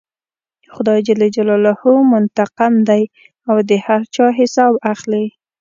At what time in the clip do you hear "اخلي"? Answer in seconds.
4.93-5.25